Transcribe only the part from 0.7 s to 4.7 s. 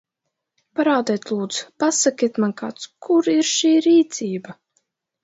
Parādiet, lūdzu, pasakiet man kāds, kur ir šī rīcība!